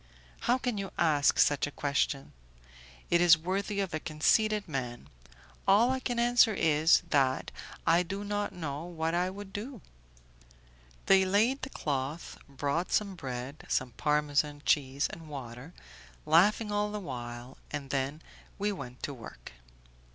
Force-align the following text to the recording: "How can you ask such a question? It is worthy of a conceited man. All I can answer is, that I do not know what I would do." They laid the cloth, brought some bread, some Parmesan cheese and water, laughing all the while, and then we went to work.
"How 0.39 0.57
can 0.57 0.79
you 0.79 0.89
ask 0.97 1.37
such 1.37 1.67
a 1.67 1.71
question? 1.71 2.33
It 3.11 3.21
is 3.21 3.37
worthy 3.37 3.79
of 3.81 3.93
a 3.93 3.99
conceited 3.99 4.67
man. 4.67 5.07
All 5.67 5.91
I 5.91 5.99
can 5.99 6.17
answer 6.17 6.55
is, 6.55 7.03
that 7.11 7.51
I 7.85 8.01
do 8.01 8.23
not 8.23 8.51
know 8.51 8.83
what 8.85 9.13
I 9.13 9.29
would 9.29 9.53
do." 9.53 9.79
They 11.05 11.23
laid 11.23 11.61
the 11.61 11.69
cloth, 11.69 12.39
brought 12.49 12.91
some 12.91 13.13
bread, 13.13 13.63
some 13.67 13.91
Parmesan 13.91 14.63
cheese 14.65 15.05
and 15.07 15.29
water, 15.29 15.71
laughing 16.25 16.71
all 16.71 16.89
the 16.91 16.99
while, 16.99 17.59
and 17.69 17.91
then 17.91 18.23
we 18.57 18.71
went 18.71 19.03
to 19.03 19.13
work. 19.13 19.51